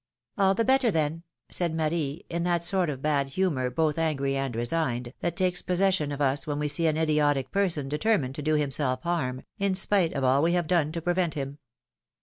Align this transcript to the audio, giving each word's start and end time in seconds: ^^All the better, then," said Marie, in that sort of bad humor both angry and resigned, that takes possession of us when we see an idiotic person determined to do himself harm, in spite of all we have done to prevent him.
^^All 0.35 0.55
the 0.55 0.65
better, 0.65 0.89
then," 0.89 1.21
said 1.51 1.75
Marie, 1.75 2.25
in 2.27 2.41
that 2.41 2.63
sort 2.63 2.89
of 2.89 3.03
bad 3.03 3.27
humor 3.29 3.69
both 3.69 3.99
angry 3.99 4.35
and 4.35 4.55
resigned, 4.55 5.13
that 5.19 5.35
takes 5.35 5.61
possession 5.61 6.11
of 6.11 6.19
us 6.19 6.47
when 6.47 6.57
we 6.57 6.67
see 6.67 6.87
an 6.87 6.97
idiotic 6.97 7.51
person 7.51 7.87
determined 7.87 8.33
to 8.33 8.41
do 8.41 8.55
himself 8.55 9.03
harm, 9.03 9.43
in 9.59 9.75
spite 9.75 10.13
of 10.13 10.23
all 10.23 10.41
we 10.41 10.53
have 10.53 10.65
done 10.65 10.91
to 10.93 11.03
prevent 11.03 11.35
him. 11.35 11.59